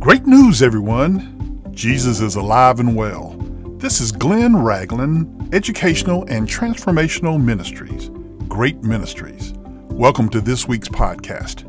[0.00, 1.60] Great news, everyone!
[1.72, 3.30] Jesus is alive and well.
[3.78, 8.08] This is Glenn Ragland, Educational and Transformational Ministries.
[8.46, 9.54] Great Ministries.
[9.90, 11.64] Welcome to this week's podcast.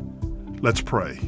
[0.62, 1.18] Let's pray.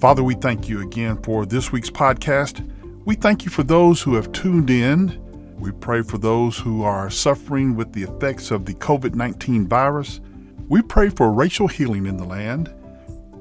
[0.00, 2.66] Father, we thank you again for this week's podcast.
[3.04, 5.20] We thank you for those who have tuned in.
[5.58, 10.20] We pray for those who are suffering with the effects of the COVID 19 virus.
[10.66, 12.72] We pray for racial healing in the land.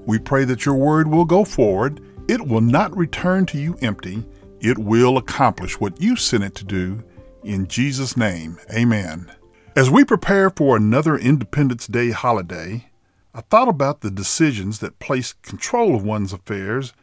[0.05, 4.25] We pray that your word will go forward it will not return to you empty.
[4.59, 7.03] It will accomplish what you sent it to do.
[7.43, 9.31] In Jesus' name, amen.
[9.75, 12.89] As we prepare for another Independence Day holiday,
[13.33, 16.93] I thought about the decisions that place control of one's affairs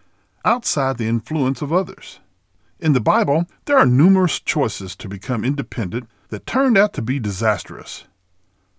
[0.44, 2.18] outside the influence of others.
[2.80, 7.20] In the Bible, there are numerous choices to become independent that turned out to be
[7.20, 8.04] disastrous.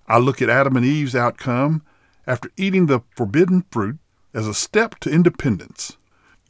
[0.07, 1.83] I look at Adam and Eve's outcome
[2.27, 3.99] after eating the forbidden fruit
[4.33, 5.97] as a step to independence.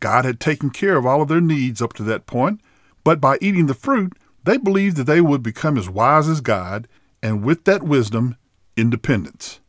[0.04, 2.60] God had taken care of all of their needs up to that point,
[3.06, 4.12] but by eating the fruit,
[4.44, 6.90] they believed that they would become as wise as God,
[7.22, 8.36] and with that wisdom,
[8.76, 9.62] independence.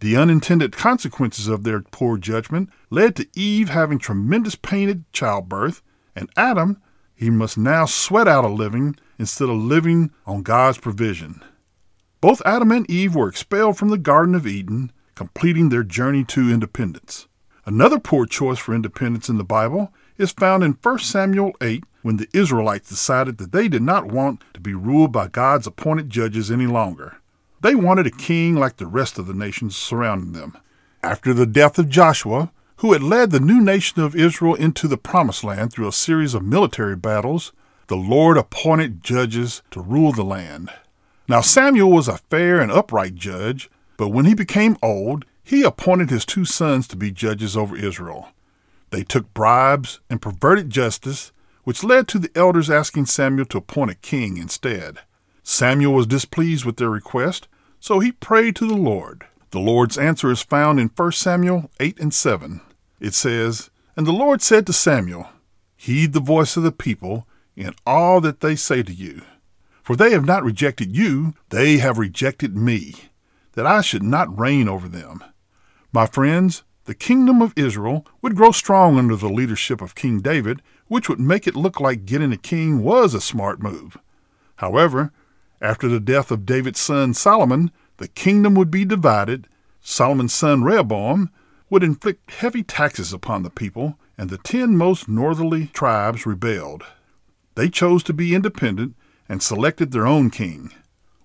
[0.00, 5.80] The unintended consequences of their poor judgment led to Eve having tremendous pain at childbirth,
[6.14, 6.82] and Adam,
[7.14, 11.42] he must now sweat out a living instead of living on God's provision.
[12.20, 16.50] Both Adam and Eve were expelled from the Garden of Eden, completing their journey to
[16.50, 17.26] independence.
[17.64, 22.16] Another poor choice for independence in the Bible is found in 1 Samuel 8 when
[22.16, 26.50] the Israelites decided that they did not want to be ruled by God's appointed judges
[26.50, 27.18] any longer.
[27.60, 30.56] They wanted a king like the rest of the nations surrounding them.
[31.04, 34.96] After the death of Joshua, who had led the new nation of Israel into the
[34.96, 37.52] Promised Land through a series of military battles,
[37.86, 40.72] the Lord appointed judges to rule the land.
[41.28, 46.10] Now Samuel was a fair and upright judge, but when he became old, he appointed
[46.10, 48.28] his two sons to be judges over Israel.
[48.90, 51.32] They took bribes and perverted justice,
[51.64, 54.98] which led to the elders asking Samuel to appoint a king instead.
[55.42, 57.48] Samuel was displeased with their request,
[57.80, 59.24] so he prayed to the Lord.
[59.50, 62.60] The Lord's answer is found in 1 Samuel 8 and 7.
[63.00, 65.28] It says, And the Lord said to Samuel,
[65.76, 69.22] Heed the voice of the people in all that they say to you.
[69.82, 72.94] For they have not rejected you, they have rejected me,
[73.54, 75.24] that I should not reign over them.
[75.94, 80.62] My friends, the kingdom of Israel would grow strong under the leadership of King David,
[80.88, 83.98] which would make it look like getting a king was a smart move.
[84.56, 85.12] However,
[85.60, 89.48] after the death of David's son Solomon, the kingdom would be divided.
[89.82, 91.30] Solomon's son Rehoboam
[91.68, 96.84] would inflict heavy taxes upon the people, and the ten most northerly tribes rebelled.
[97.54, 98.96] They chose to be independent
[99.28, 100.72] and selected their own king,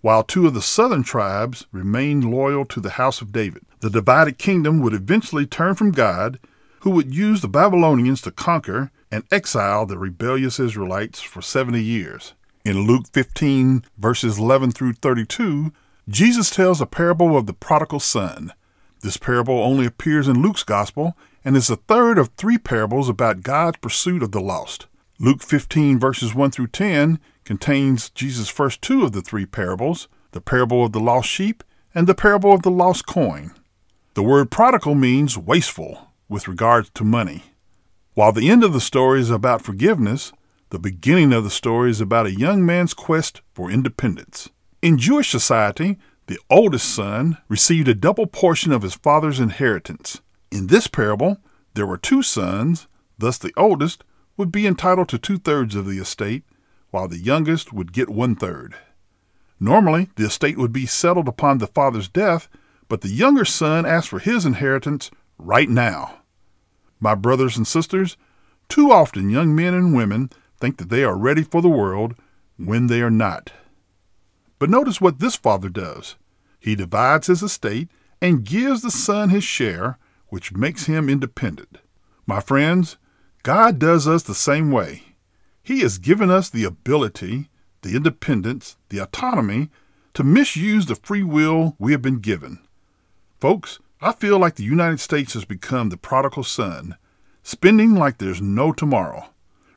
[0.08, 4.38] while two of the southern tribes remained loyal to the house of David the divided
[4.38, 6.40] kingdom would eventually turn from God,
[6.80, 12.34] who would use the Babylonians to conquer and exile the rebellious Israelites for 70 years.
[12.64, 15.74] In Luke 15, verses 11 through 32,
[16.08, 18.54] Jesus tells a parable of the prodigal son.
[19.02, 23.44] This parable only appears in Luke's gospel and is the third of three parables about
[23.44, 24.88] God's pursuit of the lost.
[25.20, 30.42] Luke 15, verses 1 through 10, contains Jesus' first two of the three parables the
[30.42, 31.64] parable of the lost sheep
[31.96, 33.54] and the parable of the lost coin.
[34.16, 37.44] The word prodigal means wasteful with regard to money.
[38.16, 40.34] While the end of the story is about forgiveness,
[40.72, 44.50] the beginning of the story is about a young man's quest for independence.
[44.82, 50.20] In Jewish society, the oldest son received a double portion of his father's inheritance.
[50.52, 51.38] In this parable,
[51.76, 52.88] there were two sons,
[53.18, 54.04] thus, the oldest
[54.36, 56.44] would be entitled to two thirds of the estate,
[56.92, 58.76] while the youngest would get one third.
[59.60, 62.48] Normally, the estate would be settled upon the father's death
[62.88, 66.22] but the younger son asked for his inheritance right now.
[67.00, 68.18] My brothers and sisters,
[68.70, 72.16] too often young men and women think that they are ready for the world
[72.58, 73.52] when they are not.
[74.60, 76.16] But notice what this father does.
[76.60, 77.90] He divides his estate
[78.22, 81.78] and gives the son his share, which makes him independent.
[82.26, 82.98] My friends,
[83.44, 85.04] God does us the same way.
[85.68, 87.50] He has given us the ability,
[87.82, 89.70] the independence, the autonomy
[90.14, 92.60] to misuse the free will we have been given.
[93.42, 96.96] Folks, I feel like the United States has become the prodigal son,
[97.44, 99.26] spending like there's no tomorrow,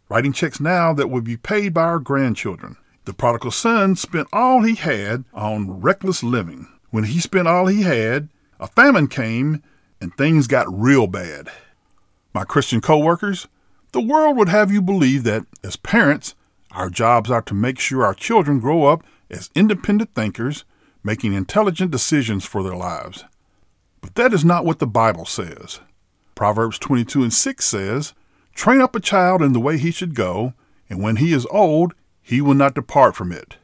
[0.09, 2.77] writing checks now that will be paid by our grandchildren.
[3.05, 6.69] The prodigal son spent all he had on reckless living.
[6.91, 8.29] When he spent all he had,
[8.61, 9.61] a famine came
[10.01, 11.51] and things got real bad.
[12.33, 13.49] My Christian coworkers,
[13.93, 16.35] the world would have you believe that as parents,
[16.73, 20.65] our jobs are to make sure our children grow up as independent thinkers,
[21.03, 23.25] making intelligent decisions for their lives.
[24.01, 25.81] But that is not what the Bible says.
[26.35, 28.15] Proverbs 22 and 6 says,
[28.55, 30.55] Train up a child in the way he should go,
[30.89, 33.57] and when he is old, he will not depart from it.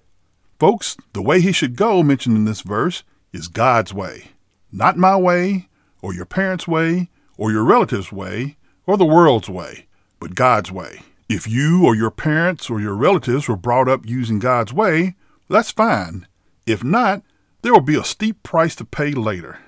[0.59, 3.03] Folks, the way he should go mentioned in this verse
[3.33, 4.29] is God's way.
[4.73, 5.69] Not my way,
[6.03, 8.57] or your parents' way, or your relatives' way,
[8.87, 9.86] or the world's way,
[10.21, 11.03] but God's way.
[11.29, 15.17] If you or your parents or your relatives were brought up using God's way,
[15.49, 16.27] that's fine.
[16.67, 17.23] If not,
[17.63, 19.59] there will be a steep price to pay later.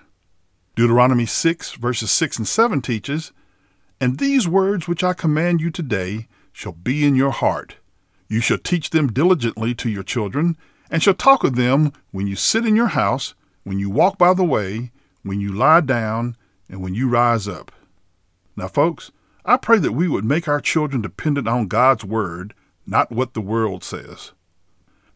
[0.77, 3.33] Deuteronomy 6, verses 6 and 7 teaches,
[4.01, 7.77] And these words which I command you today shall be in your heart.
[8.29, 10.57] You shall teach them diligently to your children,
[10.91, 13.35] and shall talk of them when you sit in your house,
[13.65, 14.93] when you walk by the way,
[15.23, 16.37] when you lie down,
[16.69, 17.73] and when you rise up.
[18.57, 19.11] Now, folks,
[19.49, 22.53] I pray that we would make our children dependent on God's Word,
[22.87, 24.33] not what the world says.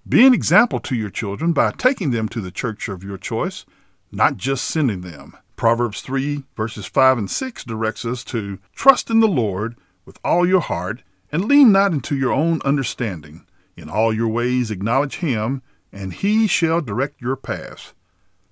[0.08, 3.66] Be an example to your children by taking them to the church of your choice,
[4.10, 5.36] not just sending them.
[5.54, 9.76] Proverbs 3, verses 5 and 6 directs us to trust in the Lord
[10.06, 13.44] with all your heart and lean not into your own understanding.
[13.76, 15.60] In all your ways acknowledge Him,
[15.92, 17.92] and He shall direct your paths.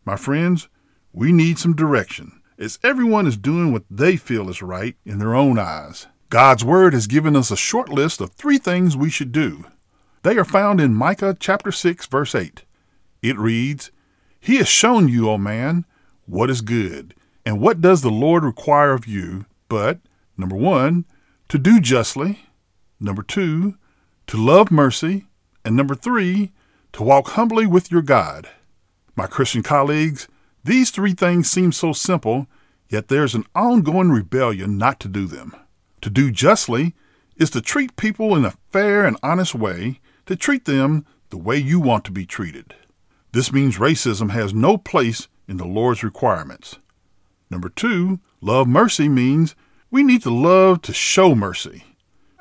[0.04, 0.68] My friends,
[1.14, 5.34] we need some direction, as everyone is doing what they feel is right in their
[5.34, 6.06] own eyes.
[6.28, 9.64] God's Word has given us a short list of three things we should do.
[10.22, 12.64] They are found in Micah chapter 6, verse 8.
[13.22, 13.90] It reads,
[14.38, 15.86] He has shown you, O man,
[16.26, 17.14] what is good,
[17.46, 19.98] and what does the Lord require of you, but,
[20.36, 21.06] number one,
[21.48, 22.40] to do justly,
[23.00, 23.76] number two,
[24.26, 25.26] to love mercy,
[25.64, 26.52] and number three,
[26.92, 28.48] to walk humbly with your God.
[29.16, 30.28] My Christian colleagues,
[30.64, 32.46] these three things seem so simple,
[32.88, 35.54] yet there's an ongoing rebellion not to do them.
[36.02, 36.94] To do justly
[37.36, 41.56] is to treat people in a fair and honest way, to treat them the way
[41.56, 42.74] you want to be treated.
[43.32, 46.78] This means racism has no place in the Lord's requirements.
[47.48, 49.54] Number two, love mercy means
[49.90, 51.84] we need to love to show mercy.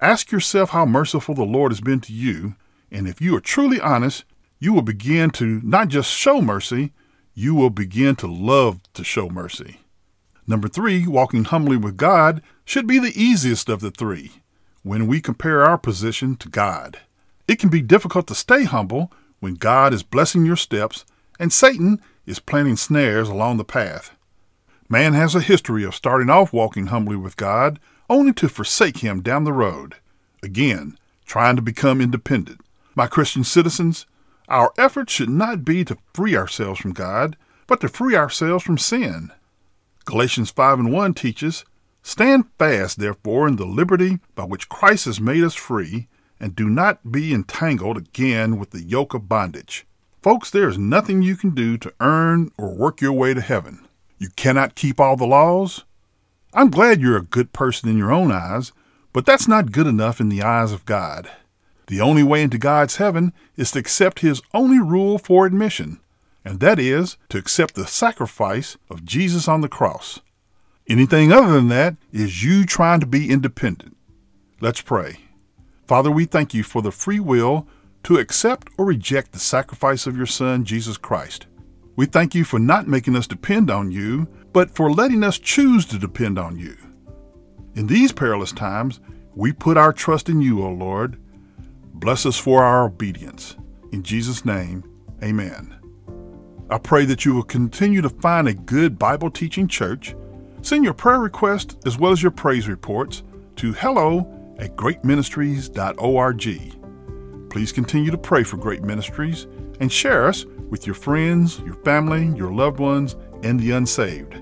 [0.01, 2.55] Ask yourself how merciful the Lord has been to you,
[2.91, 4.25] and if you are truly honest,
[4.59, 6.91] you will begin to not just show mercy,
[7.39, 9.79] you will begin to love to show mercy.
[10.45, 14.43] Number three, walking humbly with God should be the easiest of the three
[14.83, 16.99] when we compare our position to God.
[17.47, 21.05] It can be difficult to stay humble when God is blessing your steps
[21.39, 24.13] and Satan is planting snares along the path.
[24.89, 29.21] Man has a history of starting off walking humbly with God, only to forsake Him
[29.21, 29.95] down the road.
[30.43, 32.59] Again, trying to become independent.
[32.95, 34.05] My Christian citizens,
[34.49, 37.37] our effort should not be to free ourselves from God,
[37.67, 39.31] but to free ourselves from sin.
[40.05, 41.63] Galatians 5 and 1 teaches,
[42.01, 46.07] Stand fast, therefore, in the liberty by which Christ has made us free,
[46.39, 49.85] and do not be entangled again with the yoke of bondage.
[50.21, 53.87] Folks, there is nothing you can do to earn or work your way to heaven.
[54.17, 55.85] You cannot keep all the laws.
[56.53, 58.71] I'm glad you're a good person in your own eyes,
[59.13, 61.29] but that's not good enough in the eyes of God.
[61.89, 65.99] The only way into God's heaven is to accept His only rule for admission,
[66.45, 70.19] and that is to accept the sacrifice of Jesus on the cross.
[70.87, 73.97] Anything other than that is you trying to be independent.
[74.61, 75.21] Let's pray.
[75.87, 77.67] Father, we thank you for the free will
[78.03, 81.47] to accept or reject the sacrifice of your Son, Jesus Christ.
[81.95, 85.87] We thank you for not making us depend on you, but for letting us choose
[85.87, 86.77] to depend on you.
[87.73, 88.99] In these perilous times,
[89.33, 91.19] we put our trust in you, O Lord.
[91.99, 93.57] Bless us for our obedience.
[93.91, 94.85] In Jesus' name,
[95.21, 95.75] amen.
[96.69, 100.15] I pray that you will continue to find a good Bible teaching church.
[100.61, 103.23] Send your prayer requests as well as your praise reports
[103.57, 107.49] to hello at greatministries.org.
[107.49, 109.47] Please continue to pray for Great Ministries
[109.81, 114.41] and share us with your friends, your family, your loved ones, and the unsaved.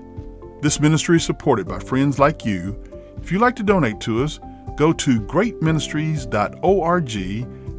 [0.60, 2.80] This ministry is supported by friends like you.
[3.20, 4.38] If you'd like to donate to us,
[4.78, 7.16] go to greatministries.org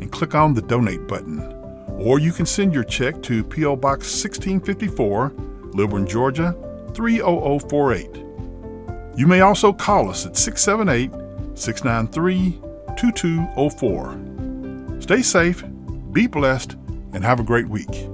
[0.01, 1.39] and click on the donate button.
[1.97, 3.77] Or you can send your check to P.O.
[3.77, 5.33] Box 1654,
[5.73, 6.53] Lilburn, Georgia
[6.93, 8.25] 30048.
[9.17, 11.11] You may also call us at 678
[11.57, 12.59] 693
[12.97, 15.01] 2204.
[15.01, 15.63] Stay safe,
[16.11, 16.75] be blessed,
[17.13, 18.09] and have a great week.